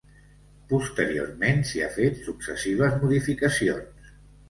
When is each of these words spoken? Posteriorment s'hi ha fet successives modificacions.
Posteriorment 0.71 1.63
s'hi 1.73 1.85
ha 1.85 1.91
fet 1.99 2.19
successives 2.31 3.01
modificacions. 3.07 4.15